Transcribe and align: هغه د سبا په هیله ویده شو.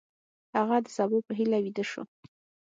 هغه 0.57 0.77
د 0.85 0.87
سبا 0.97 1.17
په 1.27 1.33
هیله 1.39 1.57
ویده 1.63 1.83
شو. 1.91 2.03